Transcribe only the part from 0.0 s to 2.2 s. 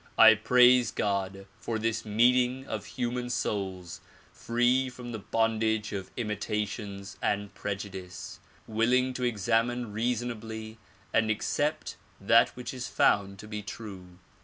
I praise God for this